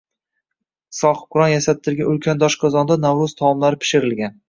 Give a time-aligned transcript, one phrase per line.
[1.01, 4.39] Sohibqiron yasattirgan ulkan doshqozonda Navro‘z taomlari pishirilgan